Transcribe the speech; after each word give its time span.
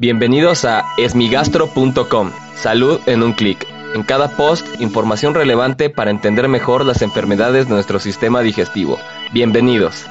Bienvenidos 0.00 0.64
a 0.64 0.86
esmigastro.com. 0.96 2.32
Salud 2.56 3.00
en 3.04 3.22
un 3.22 3.34
clic. 3.34 3.66
En 3.94 4.02
cada 4.02 4.34
post, 4.34 4.66
información 4.80 5.34
relevante 5.34 5.90
para 5.90 6.10
entender 6.10 6.48
mejor 6.48 6.86
las 6.86 7.02
enfermedades 7.02 7.66
de 7.66 7.74
nuestro 7.74 8.00
sistema 8.00 8.40
digestivo. 8.40 8.98
Bienvenidos. 9.30 10.06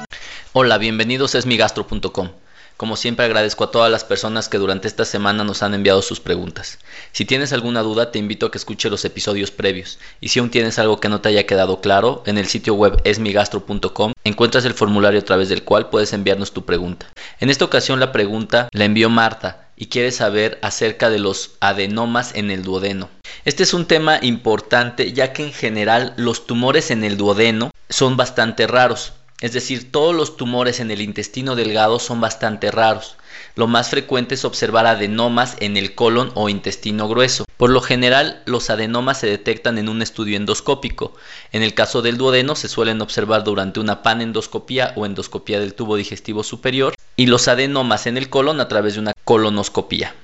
Hola, 0.52 0.78
bienvenidos 0.78 1.34
a 1.34 1.38
esmigastro.com. 1.38 2.28
Como 2.76 2.94
siempre 2.94 3.24
agradezco 3.24 3.64
a 3.64 3.72
todas 3.72 3.90
las 3.90 4.04
personas 4.04 4.48
que 4.48 4.58
durante 4.58 4.86
esta 4.86 5.04
semana 5.04 5.42
nos 5.42 5.64
han 5.64 5.74
enviado 5.74 6.02
sus 6.02 6.20
preguntas. 6.20 6.78
Si 7.10 7.24
tienes 7.24 7.52
alguna 7.52 7.82
duda 7.82 8.12
te 8.12 8.20
invito 8.20 8.46
a 8.46 8.52
que 8.52 8.58
escuche 8.58 8.90
los 8.90 9.04
episodios 9.04 9.50
previos 9.50 9.98
y 10.20 10.28
si 10.28 10.38
aún 10.38 10.50
tienes 10.50 10.78
algo 10.78 11.00
que 11.00 11.08
no 11.08 11.20
te 11.20 11.30
haya 11.30 11.46
quedado 11.46 11.80
claro, 11.80 12.22
en 12.26 12.38
el 12.38 12.46
sitio 12.46 12.74
web 12.74 13.00
esmigastro.com 13.02 14.12
encuentras 14.22 14.64
el 14.66 14.74
formulario 14.74 15.18
a 15.18 15.24
través 15.24 15.48
del 15.48 15.64
cual 15.64 15.90
puedes 15.90 16.12
enviarnos 16.12 16.52
tu 16.52 16.64
pregunta. 16.64 17.06
En 17.40 17.50
esta 17.50 17.64
ocasión 17.64 17.98
la 17.98 18.12
pregunta 18.12 18.68
la 18.70 18.84
envió 18.84 19.10
Marta 19.10 19.66
y 19.80 19.86
quiere 19.86 20.12
saber 20.12 20.58
acerca 20.62 21.08
de 21.08 21.18
los 21.18 21.52
adenomas 21.58 22.34
en 22.34 22.50
el 22.50 22.62
duodeno. 22.62 23.08
Este 23.46 23.62
es 23.62 23.72
un 23.72 23.86
tema 23.86 24.18
importante 24.20 25.12
ya 25.14 25.32
que 25.32 25.42
en 25.42 25.54
general 25.54 26.12
los 26.16 26.46
tumores 26.46 26.90
en 26.90 27.02
el 27.02 27.16
duodeno 27.16 27.72
son 27.88 28.18
bastante 28.18 28.66
raros. 28.66 29.14
Es 29.40 29.52
decir, 29.52 29.90
todos 29.90 30.14
los 30.14 30.36
tumores 30.36 30.80
en 30.80 30.90
el 30.90 31.00
intestino 31.00 31.56
delgado 31.56 31.98
son 31.98 32.20
bastante 32.20 32.70
raros. 32.70 33.16
Lo 33.56 33.66
más 33.66 33.88
frecuente 33.88 34.34
es 34.34 34.44
observar 34.44 34.86
adenomas 34.86 35.56
en 35.60 35.76
el 35.76 35.94
colon 35.94 36.30
o 36.34 36.48
intestino 36.48 37.08
grueso. 37.08 37.44
Por 37.56 37.70
lo 37.70 37.80
general, 37.80 38.42
los 38.44 38.70
adenomas 38.70 39.18
se 39.18 39.26
detectan 39.26 39.78
en 39.78 39.88
un 39.88 40.02
estudio 40.02 40.36
endoscópico. 40.36 41.14
En 41.52 41.62
el 41.62 41.74
caso 41.74 42.02
del 42.02 42.16
duodeno 42.16 42.54
se 42.54 42.68
suelen 42.68 43.00
observar 43.00 43.42
durante 43.44 43.80
una 43.80 44.02
panendoscopía 44.02 44.92
o 44.96 45.06
endoscopía 45.06 45.58
del 45.58 45.74
tubo 45.74 45.96
digestivo 45.96 46.42
superior 46.42 46.94
y 47.16 47.26
los 47.26 47.48
adenomas 47.48 48.06
en 48.06 48.16
el 48.18 48.30
colon 48.30 48.60
a 48.60 48.68
través 48.68 48.94
de 48.94 49.00
una 49.00 49.12
colonoscopía. 49.24 50.14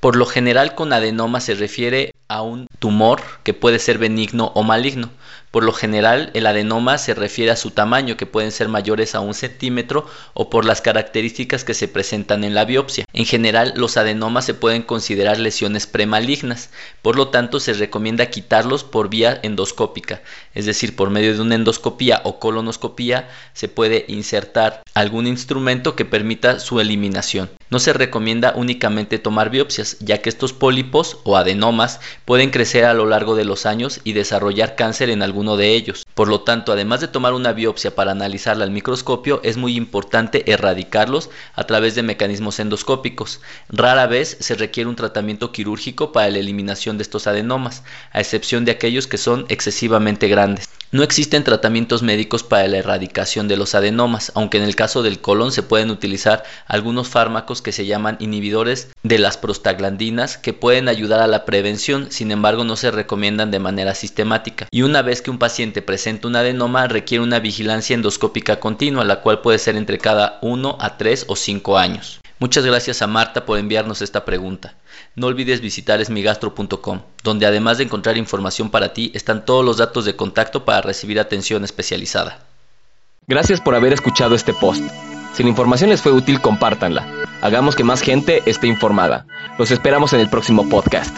Por 0.00 0.16
lo 0.16 0.26
general 0.26 0.74
con 0.74 0.92
adenoma 0.92 1.40
se 1.40 1.54
refiere 1.54 2.12
a 2.28 2.42
un 2.42 2.66
tumor 2.78 3.22
que 3.42 3.54
puede 3.54 3.78
ser 3.78 3.98
benigno 3.98 4.52
o 4.54 4.62
maligno. 4.62 5.10
Por 5.50 5.62
lo 5.62 5.72
general, 5.72 6.30
el 6.34 6.46
adenoma 6.46 6.98
se 6.98 7.14
refiere 7.14 7.52
a 7.52 7.56
su 7.56 7.70
tamaño, 7.70 8.16
que 8.16 8.26
pueden 8.26 8.50
ser 8.50 8.68
mayores 8.68 9.14
a 9.14 9.20
un 9.20 9.34
centímetro, 9.34 10.04
o 10.32 10.50
por 10.50 10.64
las 10.64 10.80
características 10.80 11.62
que 11.62 11.74
se 11.74 11.86
presentan 11.86 12.42
en 12.42 12.54
la 12.54 12.64
biopsia. 12.64 13.04
En 13.12 13.24
general, 13.24 13.72
los 13.76 13.96
adenomas 13.96 14.44
se 14.46 14.54
pueden 14.54 14.82
considerar 14.82 15.38
lesiones 15.38 15.86
premalignas, 15.86 16.70
por 17.02 17.14
lo 17.14 17.28
tanto 17.28 17.60
se 17.60 17.72
recomienda 17.72 18.30
quitarlos 18.30 18.82
por 18.82 19.08
vía 19.08 19.38
endoscópica, 19.44 20.22
es 20.54 20.66
decir, 20.66 20.96
por 20.96 21.10
medio 21.10 21.34
de 21.34 21.40
una 21.40 21.54
endoscopía 21.54 22.20
o 22.24 22.40
colonoscopía 22.40 23.28
se 23.52 23.68
puede 23.68 24.06
insertar 24.08 24.82
algún 24.94 25.28
instrumento 25.28 25.94
que 25.94 26.04
permita 26.04 26.58
su 26.58 26.80
eliminación. 26.80 27.48
No 27.70 27.78
se 27.78 27.92
recomienda 27.92 28.54
únicamente 28.56 29.18
tomar 29.18 29.50
biopsias, 29.50 29.98
ya 30.00 30.18
que 30.18 30.28
estos 30.28 30.52
pólipos 30.52 31.18
o 31.22 31.36
adenomas 31.36 32.00
pueden 32.24 32.50
crecer 32.50 32.84
a 32.84 32.94
lo 32.94 33.06
largo 33.06 33.34
de 33.34 33.44
los 33.44 33.66
años 33.66 34.00
y 34.04 34.12
desarrollar 34.12 34.76
cáncer 34.76 35.10
en 35.10 35.22
alguno 35.22 35.56
de 35.56 35.74
ellos. 35.74 36.06
Por 36.14 36.28
lo 36.28 36.42
tanto, 36.42 36.72
además 36.72 37.00
de 37.00 37.08
tomar 37.08 37.32
una 37.32 37.52
biopsia 37.52 37.94
para 37.96 38.12
analizarla 38.12 38.64
al 38.64 38.70
microscopio, 38.70 39.40
es 39.42 39.56
muy 39.56 39.76
importante 39.76 40.52
erradicarlos 40.52 41.28
a 41.54 41.64
través 41.64 41.96
de 41.96 42.04
mecanismos 42.04 42.60
endoscópicos. 42.60 43.40
Rara 43.68 44.06
vez 44.06 44.36
se 44.38 44.54
requiere 44.54 44.88
un 44.88 44.94
tratamiento 44.94 45.50
quirúrgico 45.50 46.12
para 46.12 46.30
la 46.30 46.38
eliminación 46.38 46.98
de 46.98 47.02
estos 47.02 47.26
adenomas, 47.26 47.82
a 48.12 48.20
excepción 48.20 48.64
de 48.64 48.70
aquellos 48.70 49.08
que 49.08 49.18
son 49.18 49.44
excesivamente 49.48 50.28
grandes. 50.28 50.68
No 50.92 51.02
existen 51.02 51.42
tratamientos 51.42 52.04
médicos 52.04 52.44
para 52.44 52.68
la 52.68 52.76
erradicación 52.76 53.48
de 53.48 53.56
los 53.56 53.74
adenomas, 53.74 54.30
aunque 54.36 54.58
en 54.58 54.62
el 54.62 54.76
caso 54.76 55.02
del 55.02 55.20
colon 55.20 55.50
se 55.50 55.64
pueden 55.64 55.90
utilizar 55.90 56.44
algunos 56.68 57.08
fármacos 57.08 57.62
que 57.62 57.72
se 57.72 57.86
llaman 57.86 58.16
inhibidores 58.20 58.90
de 59.02 59.18
las 59.18 59.36
prostaglandinas 59.36 60.38
que 60.38 60.52
pueden 60.52 60.86
ayudar 60.88 61.18
a 61.18 61.26
la 61.26 61.44
prevención, 61.44 62.12
sin 62.12 62.30
embargo 62.30 62.62
no 62.62 62.76
se 62.76 62.92
recomiendan 62.92 63.50
de 63.50 63.58
manera 63.58 63.96
sistemática. 63.96 64.68
Y 64.70 64.82
una 64.82 65.02
vez 65.02 65.20
que 65.20 65.32
un 65.32 65.40
paciente 65.40 65.82
presenta 65.82 66.03
un 66.24 66.36
adenoma 66.36 66.86
requiere 66.86 67.24
una 67.24 67.38
vigilancia 67.38 67.94
endoscópica 67.94 68.60
continua, 68.60 69.04
la 69.04 69.20
cual 69.20 69.40
puede 69.40 69.58
ser 69.58 69.76
entre 69.76 69.98
cada 69.98 70.38
1 70.42 70.76
a 70.80 70.96
3 70.96 71.26
o 71.28 71.36
5 71.36 71.78
años. 71.78 72.20
Muchas 72.38 72.64
gracias 72.66 73.00
a 73.00 73.06
Marta 73.06 73.46
por 73.46 73.58
enviarnos 73.58 74.02
esta 74.02 74.24
pregunta. 74.24 74.74
No 75.16 75.28
olvides 75.28 75.60
visitar 75.60 76.00
esmigastro.com, 76.00 77.00
donde 77.22 77.46
además 77.46 77.78
de 77.78 77.84
encontrar 77.84 78.18
información 78.18 78.70
para 78.70 78.92
ti, 78.92 79.12
están 79.14 79.44
todos 79.44 79.64
los 79.64 79.78
datos 79.78 80.04
de 80.04 80.16
contacto 80.16 80.64
para 80.64 80.82
recibir 80.82 81.18
atención 81.18 81.64
especializada. 81.64 82.40
Gracias 83.26 83.60
por 83.60 83.74
haber 83.74 83.92
escuchado 83.92 84.34
este 84.34 84.52
post. 84.52 84.84
Si 85.32 85.42
la 85.42 85.48
información 85.48 85.90
les 85.90 86.02
fue 86.02 86.12
útil, 86.12 86.40
compártanla. 86.40 87.06
Hagamos 87.40 87.76
que 87.76 87.84
más 87.84 88.02
gente 88.02 88.42
esté 88.44 88.66
informada. 88.66 89.26
Los 89.58 89.70
esperamos 89.70 90.12
en 90.12 90.20
el 90.20 90.28
próximo 90.28 90.68
podcast. 90.68 91.16